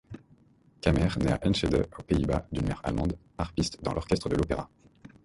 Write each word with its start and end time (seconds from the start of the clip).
Kamer 0.81 1.15
naît 1.19 1.31
à 1.33 1.47
Enschede 1.47 1.87
aux 1.95 2.01
Pays-Bas 2.01 2.47
d’une 2.51 2.65
mère 2.65 2.81
allemande, 2.83 3.15
harpiste 3.37 3.83
dans 3.83 3.93
l’orchestre 3.93 4.29
de 4.29 4.35
l’opéra. 4.35 4.67